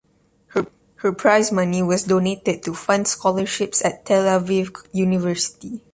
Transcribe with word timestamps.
Her 0.95 1.11
prize 1.13 1.51
money 1.51 1.83
was 1.83 2.05
donated 2.05 2.63
to 2.63 2.73
fund 2.73 3.07
scholarships 3.07 3.85
at 3.85 4.03
Tel 4.03 4.23
Aviv 4.23 4.75
University. 4.91 5.79